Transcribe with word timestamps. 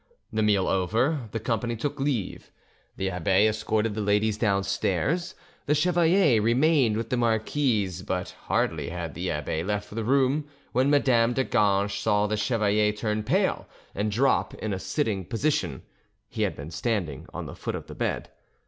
The 0.33 0.41
meal 0.41 0.67
over, 0.67 1.29
the 1.31 1.39
company 1.39 1.75
took 1.75 1.99
leave. 1.99 2.49
The 2.97 3.11
abbe 3.11 3.45
escorted 3.45 3.93
the 3.93 4.01
ladies 4.01 4.35
downstairs; 4.35 5.35
the 5.67 5.75
chevalier 5.75 6.41
remained 6.41 6.97
with 6.97 7.11
the 7.11 7.17
marquise; 7.17 8.01
but 8.01 8.31
hardly 8.45 8.89
had 8.89 9.13
the 9.13 9.29
abbe 9.29 9.63
left 9.63 9.93
the 9.93 10.03
room 10.03 10.47
when 10.71 10.89
Madame 10.89 11.33
de 11.33 11.43
Ganges 11.43 11.99
saw 11.99 12.25
the 12.25 12.35
chevalier 12.35 12.91
turn 12.91 13.21
pale 13.21 13.67
and 13.93 14.09
drop 14.11 14.55
in 14.55 14.73
a 14.73 14.79
sitting 14.79 15.23
position—he 15.23 16.41
had 16.41 16.55
been 16.55 16.71
standing 16.71 17.27
on 17.31 17.45
the 17.45 17.53
foot 17.53 17.75
of 17.75 17.85
the 17.85 17.93
bed. 17.93 18.31